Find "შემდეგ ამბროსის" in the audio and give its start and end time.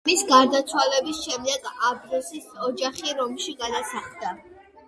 1.25-2.49